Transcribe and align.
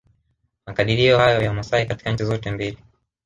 Makadirio 0.65 1.17
hayo 1.17 1.41
ya 1.41 1.49
Wamasai 1.49 1.85
katika 1.85 2.11
nchi 2.11 2.23
zote 2.23 2.51
mbili 2.51 2.77